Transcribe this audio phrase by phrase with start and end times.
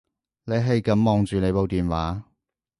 [0.45, 2.23] 你係噉望住你部電話